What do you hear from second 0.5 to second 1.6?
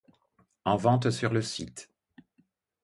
En vente sur le